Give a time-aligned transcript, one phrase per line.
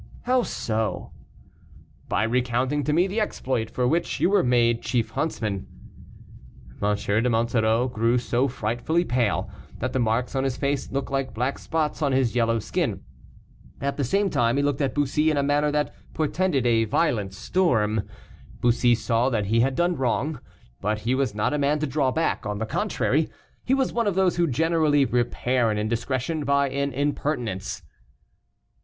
[0.23, 1.11] "How so?"
[2.09, 5.67] "By recounting to me the exploit for which you were made chief huntsman."
[6.81, 6.95] M.
[6.95, 11.59] de Monsoreau grew so frightfully pale, that the marks in his face looked like black
[11.59, 13.01] spots on his yellow skin;
[13.79, 17.31] at the same time he looked at Bussy in a manner that portended a violent
[17.35, 18.01] storm.
[18.59, 20.39] Bussy saw that he had done wrong;
[20.81, 23.29] but he was not a man to draw back; on the contrary,
[23.63, 27.83] he was one of those who generally repair an indiscretion by an impertinence.